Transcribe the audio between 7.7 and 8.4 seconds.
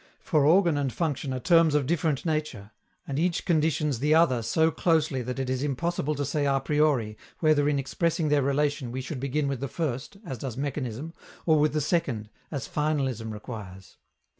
expressing